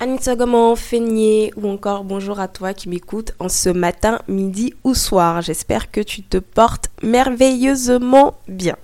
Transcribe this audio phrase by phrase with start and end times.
[0.00, 4.94] Anita Goman, Feigné ou encore bonjour à toi qui m'écoute en ce matin, midi ou
[4.94, 5.42] soir.
[5.42, 8.76] J'espère que tu te portes merveilleusement bien.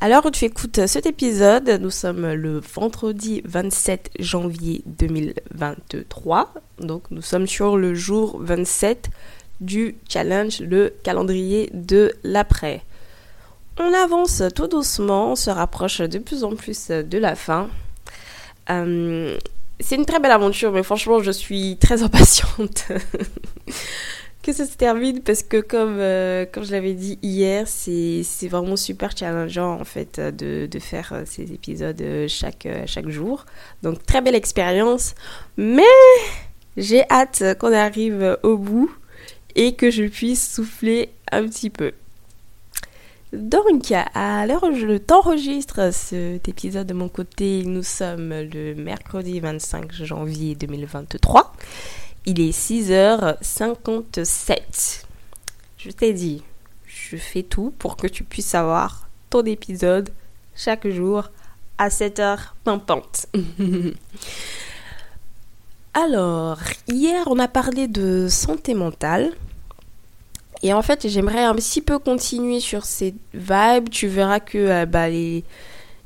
[0.00, 6.54] Alors où tu écoutes cet épisode, nous sommes le vendredi 27 janvier 2023.
[6.78, 9.10] Donc nous sommes sur le jour 27
[9.60, 12.82] du challenge, le calendrier de l'après.
[13.78, 17.68] On avance tout doucement, on se rapproche de plus en plus de la fin.
[18.70, 19.36] Euh,
[19.80, 22.88] c'est une très belle aventure, mais franchement, je suis très impatiente
[24.48, 28.76] que ça se termine parce que, comme, euh, comme je l'avais dit hier, c'est vraiment
[28.76, 33.44] super challengeant en fait de, de faire euh, ces épisodes euh, chaque, chaque jour.
[33.82, 35.14] Donc, très belle expérience,
[35.58, 35.82] mais
[36.78, 38.90] j'ai hâte qu'on arrive au bout
[39.54, 41.92] et que je puisse souffler un petit peu.
[43.32, 49.38] Donc, à l'heure où je t'enregistre cet épisode de mon côté, nous sommes le mercredi
[49.40, 51.52] 25 janvier 2023.
[52.24, 55.04] Il est 6h57.
[55.76, 56.42] Je t'ai dit,
[56.86, 60.08] je fais tout pour que tu puisses avoir ton épisode
[60.56, 61.28] chaque jour
[61.76, 63.26] à 7h pimpante.
[65.94, 69.34] Alors, hier, on a parlé de santé mentale.
[70.62, 73.90] Et en fait, j'aimerais un petit peu continuer sur ces vibes.
[73.90, 75.44] Tu verras que euh, bah, les,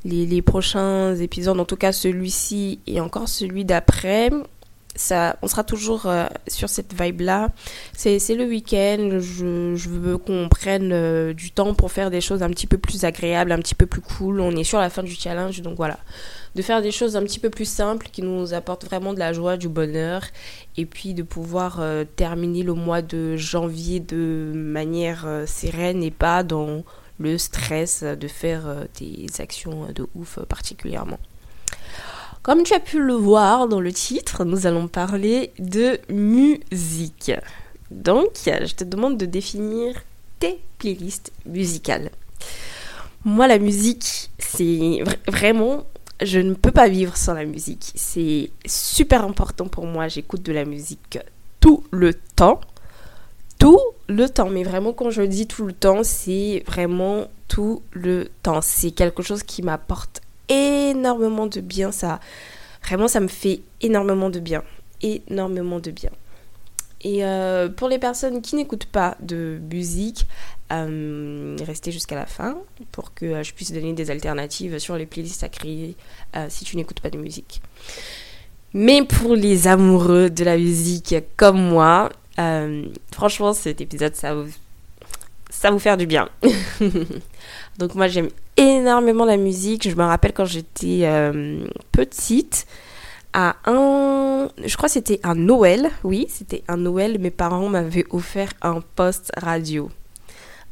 [0.05, 4.29] les, prochains épisodes, en tout cas celui-ci et encore celui d'après,
[5.41, 7.51] on sera toujours euh, sur cette vibe-là.
[7.93, 12.49] C'est, le week-end, je, veux qu'on prenne euh, du temps pour faire des choses un
[12.49, 14.39] petit peu plus agréables, un petit peu plus cool.
[14.39, 15.97] On est sur la fin du challenge, donc voilà
[16.55, 19.33] de faire des choses un petit peu plus simples qui nous apportent vraiment de la
[19.33, 20.21] joie, du bonheur
[20.77, 26.43] et puis de pouvoir euh, terminer le mois de janvier de manière sereine et pas
[26.43, 26.83] dans
[27.17, 31.17] le stress de faire des actions de ouf particulièrement.
[32.43, 37.31] Comme tu as pu le voir dans le titre, nous allons parler de musique.
[37.89, 39.95] Donc, je te demande de définir
[40.39, 42.09] tes playlists musicales.
[43.23, 45.85] Moi, la musique, c'est vraiment
[46.21, 47.93] je ne peux pas vivre sans la musique.
[47.95, 50.09] C'est super important pour moi.
[50.09, 51.19] J'écoute de la musique
[51.61, 52.59] tout le temps.
[53.57, 53.79] Tout
[54.09, 54.49] le temps.
[54.49, 58.59] Mais vraiment, quand je dis tout le temps, c'est vraiment tout le temps.
[58.61, 61.91] C'est quelque chose qui m'apporte énormément de bien.
[61.91, 62.19] Ça,
[62.85, 64.63] vraiment, ça me fait énormément de bien.
[65.01, 66.11] Énormément de bien.
[67.03, 70.25] Et euh, pour les personnes qui n'écoutent pas de musique,
[70.71, 72.57] euh, rester jusqu'à la fin
[72.91, 75.95] pour que euh, je puisse donner des alternatives sur les playlists à créer
[76.49, 77.61] si tu n'écoutes pas de musique.
[78.73, 82.09] Mais pour les amoureux de la musique comme moi,
[83.11, 84.49] franchement cet épisode ça vous,
[85.63, 86.27] ça vous faire du bien.
[87.77, 88.27] Donc moi j'aime
[88.57, 89.89] énormément la musique.
[89.89, 91.09] Je me rappelle quand j'étais
[91.93, 92.67] petite
[93.31, 98.49] à un, je crois c'était un Noël, oui, c'était un Noël, mes parents m'avaient offert
[98.61, 99.89] un poste radio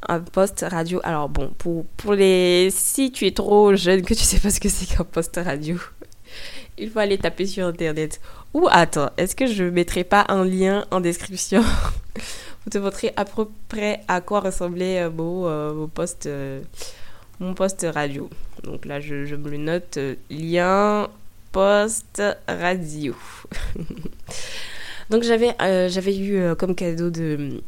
[0.09, 0.99] un poste radio.
[1.03, 2.69] Alors bon, pour, pour les...
[2.71, 5.77] Si tu es trop jeune que tu sais pas ce que c'est qu'un poste radio,
[6.77, 8.19] il faut aller taper sur Internet.
[8.55, 11.63] Ou attends, est-ce que je mettrai pas un lien en description?
[12.63, 16.61] Pour te montrer à peu près à quoi ressemblait euh, mon, euh, poste, euh,
[17.39, 18.29] mon poste radio.
[18.63, 19.97] Donc là, je, me le note.
[20.29, 21.09] lien
[21.51, 23.15] poste radio.
[25.09, 25.53] Donc j'avais
[25.89, 27.61] j'avais eu comme cadeau de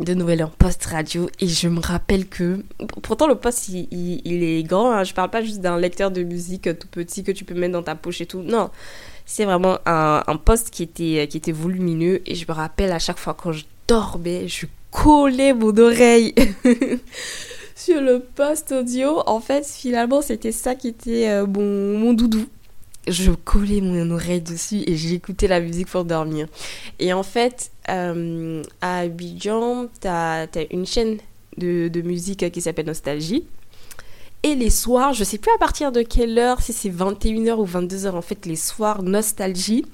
[0.00, 2.64] de Noël en post radio et je me rappelle que
[3.00, 5.04] pourtant le poste il, est grand hein.
[5.04, 7.84] je parle pas juste d'un lecteur de musique tout petit que tu peux mettre dans
[7.84, 8.70] ta poche et tout non
[9.24, 12.98] c'est vraiment un, un poste qui était qui était volumineux et je me rappelle à
[12.98, 16.34] chaque fois quand je dormais je collais mon oreille
[17.74, 22.46] sur le poste audio en fait finalement c'était ça qui était euh, mon, mon doudou
[23.06, 26.46] je collais mon oreille dessus et j'écoutais la musique pour dormir.
[26.98, 31.18] Et en fait, euh, à Abidjan, t'as as une chaîne
[31.58, 33.44] de, de musique qui s'appelle Nostalgie.
[34.46, 37.64] Et les soirs, je sais plus à partir de quelle heure, si c'est 21h ou
[37.64, 39.86] 22h, en fait, les soirs nostalgie.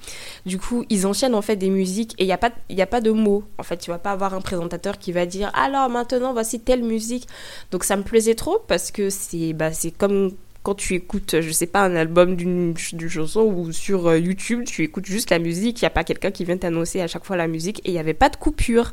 [0.45, 2.99] Du coup, ils enchaînent en fait des musiques et il n'y a, pas, a pas
[2.99, 3.45] de mots.
[3.57, 6.83] En fait, tu vas pas avoir un présentateur qui va dire alors maintenant, voici telle
[6.83, 7.29] musique.
[7.71, 11.65] Donc ça me plaisait trop parce que c'est bah, comme quand tu écoutes, je sais
[11.65, 15.85] pas, un album d'une chanson ou sur euh, YouTube, tu écoutes juste la musique, il
[15.85, 17.99] n'y a pas quelqu'un qui vient t'annoncer à chaque fois la musique et il n'y
[17.99, 18.91] avait pas de coupure.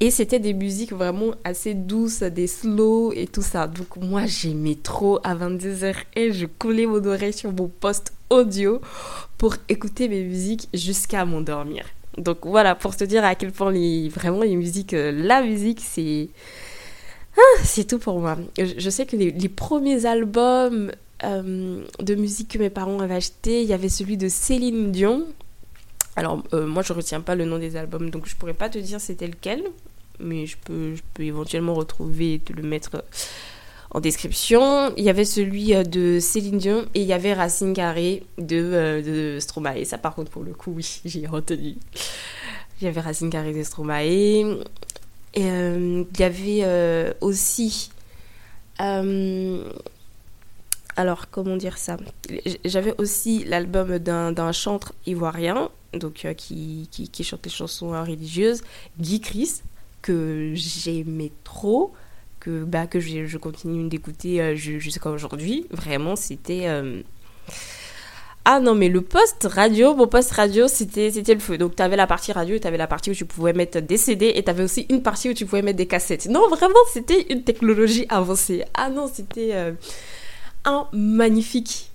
[0.00, 3.66] Et c'était des musiques vraiment assez douces, des slow et tout ça.
[3.66, 8.82] Donc moi j'aimais trop à 22h et je collais mon oreille sur mon poste audio
[9.38, 11.86] pour écouter mes musiques jusqu'à m'endormir.
[12.18, 15.80] Donc voilà, pour te dire à quel point les, vraiment les musiques, euh, la musique
[15.82, 16.28] c'est...
[17.38, 18.38] Ah, c'est tout pour moi.
[18.58, 20.90] Je, sais que les premiers albums
[21.24, 23.62] euh, de musique que mes parents avaient acheté.
[23.62, 25.24] Il y avait celui de Céline Dion.
[26.14, 28.78] Alors, euh, moi, je retiens pas le nom des albums, donc je pourrais pas te
[28.78, 29.62] dire c'était lequel.
[30.18, 33.04] Mais je peux, je peux éventuellement retrouver et te le mettre
[33.90, 34.94] en description.
[34.96, 39.02] Il y avait celui euh, de Céline Dion et il y avait Racine Carré de,
[39.04, 39.84] de Stromae.
[39.84, 41.76] Ça, par contre, pour le coup, oui, j'ai retenu.
[42.80, 44.58] Il y avait Racine Carré de Stromae.
[45.34, 47.90] Et il y avait aussi
[50.96, 51.96] alors comment dire ça?
[52.64, 58.62] J'avais aussi l'album d'un chanteur ivoirien, donc euh, qui, qui, chante des chansons religieuses,
[58.98, 59.62] Guy Chris,
[60.02, 61.92] que j'aimais trop,
[62.40, 65.66] que, bah, que je, continue d'écouter euh, jusqu'à aujourd'hui.
[65.70, 66.66] Vraiment, c'était...
[66.66, 67.02] Euh,
[68.48, 71.58] ah non, mais le poste radio, mon poste radio, c'était le feu.
[71.58, 73.96] Donc, tu avais la partie radio, tu avais la partie où tu pouvais mettre des
[73.96, 76.26] CD et tu avais aussi une partie où tu pouvais mettre des cassettes.
[76.26, 78.64] Non, vraiment, c'était une technologie avancée.
[78.74, 79.74] Ah non, c'était
[80.66, 81.90] un magnifique,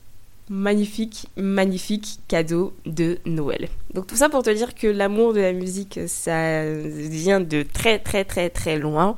[0.49, 3.69] magnifique, magnifique cadeau de Noël.
[3.93, 7.99] Donc tout ça pour te dire que l'amour de la musique, ça vient de très
[7.99, 9.15] très très très loin.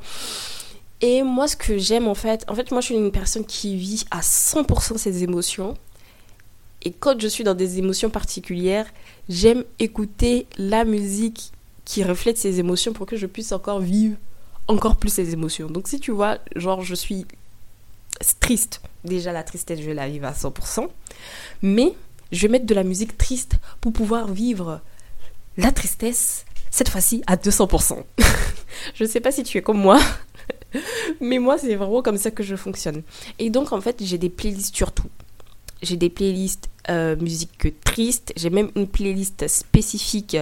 [1.00, 3.76] Et moi, ce que j'aime en fait, en fait, moi je suis une personne qui
[3.76, 5.74] vit à 100% ses émotions.
[6.82, 8.86] Et quand je suis dans des émotions particulières,
[9.28, 11.52] j'aime écouter la musique
[11.84, 14.16] qui reflète ces émotions pour que je puisse encore vivre
[14.68, 15.68] encore plus ces émotions.
[15.68, 17.26] Donc si tu vois, genre je suis
[18.40, 18.80] triste.
[19.04, 20.88] Déjà, la tristesse, je la vivre à 100%.
[21.62, 21.94] Mais
[22.32, 24.80] je vais mettre de la musique triste pour pouvoir vivre
[25.56, 28.02] la tristesse, cette fois-ci, à 200%.
[28.94, 30.00] je ne sais pas si tu es comme moi,
[31.20, 33.02] mais moi, c'est vraiment comme ça que je fonctionne.
[33.38, 35.08] Et donc, en fait, j'ai des playlists sur tout.
[35.82, 38.32] J'ai des playlists euh, musique triste.
[38.36, 40.36] J'ai même une playlist spécifique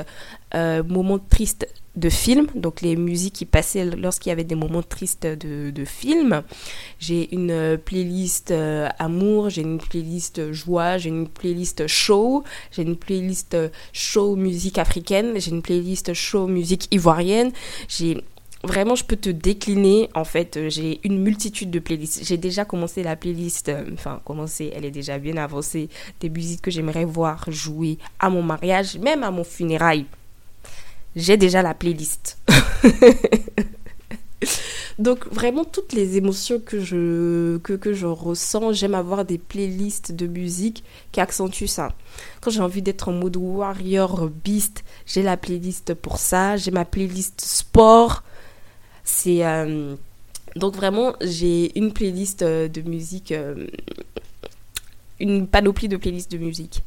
[0.54, 4.82] euh, moments tristes de films, donc les musiques qui passaient lorsqu'il y avait des moments
[4.82, 6.42] tristes de, de films.
[6.98, 12.82] J'ai une euh, playlist euh, amour, j'ai une playlist joie, j'ai une playlist show, j'ai
[12.82, 13.56] une playlist
[13.92, 17.52] show musique africaine, j'ai une playlist show musique ivoirienne,
[17.88, 18.22] j'ai
[18.64, 22.24] vraiment je peux te décliner en fait j'ai une multitude de playlists.
[22.24, 25.88] J'ai déjà commencé la playlist enfin commencé elle est déjà bien avancée
[26.20, 30.06] des musiques que j'aimerais voir jouer à mon mariage même à mon funérail
[31.16, 32.38] j'ai déjà la playlist.
[34.98, 40.26] Donc vraiment toutes les émotions que je, que, je ressens, j'aime avoir des playlists de
[40.26, 41.92] musique qui accentuent ça.
[42.40, 46.56] Quand j'ai envie d'être en mode warrior beast, j'ai la playlist pour ça.
[46.56, 48.22] J'ai ma playlist sport.
[49.04, 49.96] C'est euh,
[50.56, 53.66] donc vraiment j'ai une playlist euh, de musique, euh,
[55.18, 56.82] une panoplie de playlists de musique.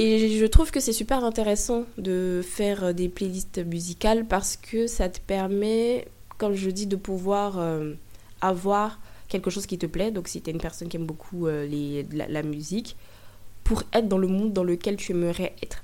[0.00, 5.08] Et je trouve que c'est super intéressant de faire des playlists musicales parce que ça
[5.08, 6.06] te permet,
[6.38, 7.94] comme je dis, de pouvoir euh,
[8.40, 10.12] avoir quelque chose qui te plaît.
[10.12, 11.66] Donc si tu es une personne qui aime beaucoup euh,
[12.12, 12.96] la, musique,
[13.64, 15.82] pour être dans le monde dans lequel tu aimerais être.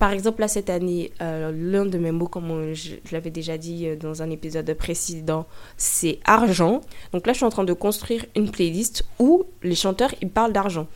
[0.00, 3.58] Par exemple, là, cette année, euh, l'un de mes mots, comme je, je l'avais déjà
[3.58, 6.80] dit dans un épisode précédent, c'est argent.
[7.12, 10.52] Donc là, je suis en train de construire une playlist où les chanteurs, ils parlent
[10.52, 10.88] d'argent.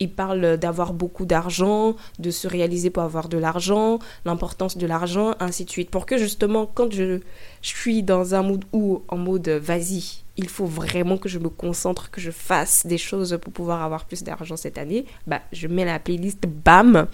[0.00, 5.34] Il parle d'avoir beaucoup d'argent, de se réaliser pour avoir de l'argent, l'importance de l'argent,
[5.40, 5.90] ainsi de suite.
[5.90, 7.20] Pour que justement, quand je,
[7.62, 12.10] suis dans un mood où, en mode vas-y, il faut vraiment que je me concentre,
[12.10, 15.84] que je fasse des choses pour pouvoir avoir plus d'argent cette année, bah, je mets
[15.84, 17.06] la playlist, bam,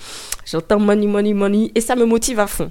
[0.46, 2.70] j'entends money, money, money, et ça me motive à fond.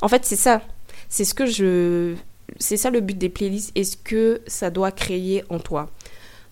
[0.00, 0.62] En fait, c'est ça.
[1.08, 2.16] C'est ce que je
[2.58, 5.90] c'est ça le but des playlists, est ce que ça doit créer en toi?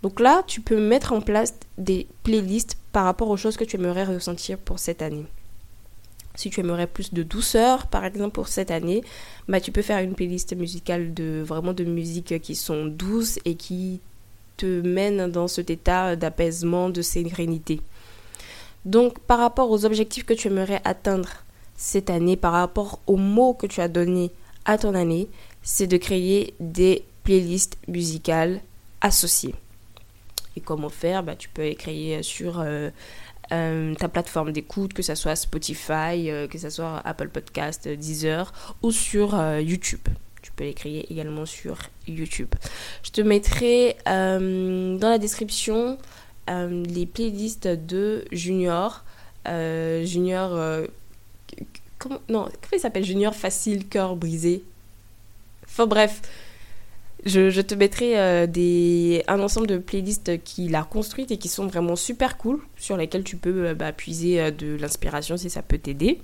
[0.03, 3.77] Donc là, tu peux mettre en place des playlists par rapport aux choses que tu
[3.77, 5.27] aimerais ressentir pour cette année.
[6.37, 9.03] Si tu aimerais plus de douceur, par exemple, pour cette année,
[9.49, 13.57] bah, tu peux faire une playlist musicale de vraiment de musiques qui sont douces et
[13.57, 14.01] qui
[14.57, 17.81] te mènent dans cet état d'apaisement, de sérénité.
[18.85, 21.29] Donc, par rapport aux objectifs que tu aimerais atteindre
[21.77, 24.31] cette année, par rapport aux mots que tu as donnés
[24.65, 25.29] à ton année,
[25.63, 28.61] c'est de créer des playlists musicales
[29.01, 29.55] associées.
[30.57, 31.23] Et comment faire?
[31.23, 32.91] Bah, Tu peux les créer sur euh,
[33.53, 38.53] euh, ta plateforme d'écoute, que ce soit Spotify, euh, que ce soit Apple Podcast, Deezer
[38.83, 40.07] ou sur YouTube.
[40.43, 41.79] Tu peux les créer également sur
[42.09, 42.49] YouTube.
[43.03, 45.99] Je te mettrai dans la description
[46.49, 49.05] les playlists de Junior.
[49.47, 50.87] junior.
[51.99, 53.05] comment, non, comment il s'appelle?
[53.05, 54.65] Junior Facile, Cœur Brisé.
[55.67, 56.23] Enfin bref,
[57.25, 61.97] je, te mettrai euh, un ensemble de playlists qu'il a construites et qui sont vraiment
[61.97, 65.79] super cool, sur lesquelles tu peux euh, bah, puiser euh, de l'inspiration si ça peut
[65.79, 66.19] t'aider.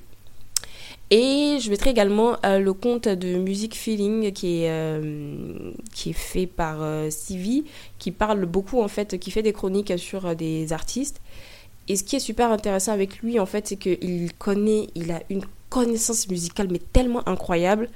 [1.10, 5.00] Et je mettrai également le compte de Music Feeling qui est,
[5.94, 6.78] qui est fait par
[7.12, 7.64] Stevie,
[8.00, 11.20] qui parle beaucoup en fait, qui fait des chroniques sur des artistes.
[11.86, 15.22] Et ce qui est super intéressant avec lui en fait, c'est qu'il connaît, il a
[15.30, 17.88] une connaissance musicale mais tellement incroyable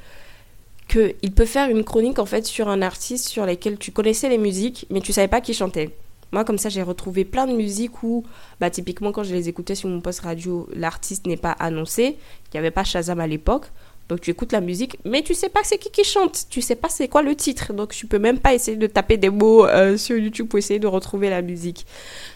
[0.90, 4.38] qu'il peut faire une chronique en fait sur un artiste sur lequel tu connaissais les
[4.38, 5.90] musiques, mais tu savais pas qui chantait.
[6.32, 8.24] Moi, comme ça, j'ai retrouvé plein de musiques où,
[8.60, 12.16] bah, typiquement, quand je les écoutais sur mon poste radio, l'artiste n'est pas annoncé.
[12.46, 13.66] Il n'y avait pas Shazam à l'époque.
[14.08, 16.46] Donc, tu écoutes la musique, mais tu sais pas c'est qui qui chante.
[16.50, 17.72] Tu sais pas c'est quoi le titre.
[17.72, 20.80] Donc, tu peux même pas essayer de taper des mots euh, sur YouTube pour essayer
[20.80, 21.86] de retrouver la musique.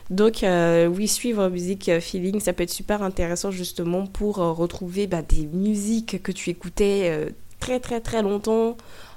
[0.09, 5.09] Donc, euh, oui, suivre musique euh, feeling, ça peut être super intéressant justement pour retrouver
[5.09, 7.33] bah, des musiques que tu écoutais
[7.81, 8.77] très très longtemps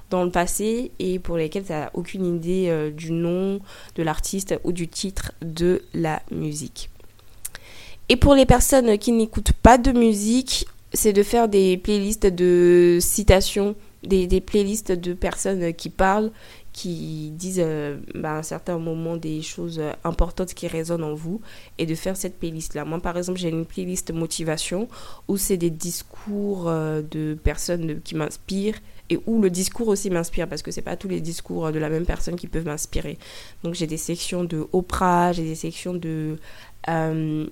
[0.09, 3.59] dans le passé et pour lesquels tu n'as aucune idée euh, du nom
[3.95, 6.89] de l'artiste ou du titre de la musique.
[8.09, 12.99] Et pour les personnes qui n'écoutent pas de musique, c'est de faire des playlists de
[13.01, 16.31] citations, des, playlists de personnes qui parlent,
[16.77, 21.41] qui disent euh, bah, à un certain moment des choses importantes qui résonnent en vous
[21.79, 22.86] et de faire cette playlist-là.
[22.86, 24.88] Moi, par exemple, j'ai une playlist motivation
[25.27, 28.79] où c'est des discours euh, de personnes qui m'inspirent
[29.10, 31.89] et où le discours aussi m'inspire parce que c'est pas tous les discours de la
[31.89, 33.17] même personne qui peuvent m'inspirer.
[33.63, 36.38] Donc j'ai des sections de Oprah, j'ai des sections de
[36.89, 37.48] euh,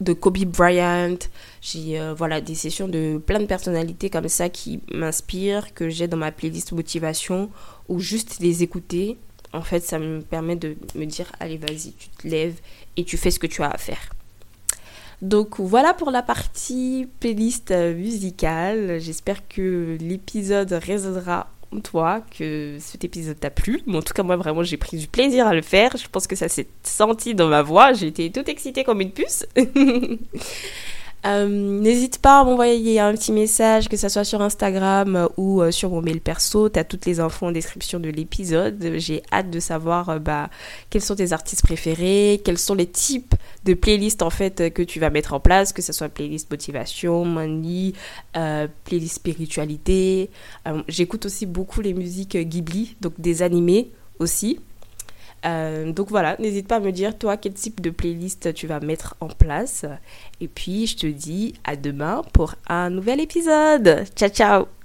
[0.00, 1.18] de Kobe Bryant,
[1.60, 6.06] j'ai euh, voilà des sessions de plein de personnalités comme ça qui m'inspirent, que j'ai
[6.06, 7.50] dans ma playlist motivation
[7.88, 9.16] ou juste les écouter.
[9.52, 12.60] En fait, ça me permet de me dire allez vas-y, tu te lèves
[12.96, 14.10] et tu fais ce que tu as à faire.
[15.20, 19.00] Donc voilà pour la partie playlist euh, musicale.
[19.00, 21.48] J'espère que l'épisode résonnera
[21.82, 23.80] toi que cet épisode t'a plu.
[23.86, 25.96] Mais en tout cas, moi, vraiment, j'ai pris du plaisir à le faire.
[25.96, 27.92] Je pense que ça s'est senti dans ma voix.
[27.92, 29.46] Été toute excitée comme une puce.
[31.26, 35.70] Euh, n'hésite pas à m'envoyer un petit message, que ce soit sur Instagram ou euh,
[35.72, 36.68] sur mon mail perso.
[36.68, 38.92] Tu as toutes les infos en description de l'épisode.
[38.96, 40.48] J'ai hâte de savoir euh, bah,
[40.90, 43.34] quels sont tes artistes préférés, quels sont les types
[43.64, 47.24] de playlists en fait que tu vas mettre en place, que ce soit playlist motivation,
[47.24, 47.92] money,
[48.84, 50.30] playlist spiritualité.
[50.86, 54.60] J'écoute aussi beaucoup les musiques Ghibli, donc des animés aussi.
[55.44, 58.80] Euh, donc voilà, n'hésite pas à me dire toi quel type de playlist tu vas
[58.80, 59.84] mettre en place.
[60.40, 64.04] Et puis je te dis à demain pour un nouvel épisode.
[64.16, 64.77] Ciao ciao